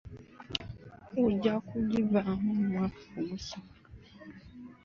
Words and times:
Ojja 1.23 1.53
kugivaamu 1.67 2.47
mu 2.57 2.65
mwaka 2.71 3.01
ogusooka. 3.19 3.77